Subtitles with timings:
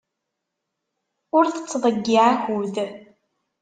[1.37, 2.75] Ur tettḍeyyiɛ akud.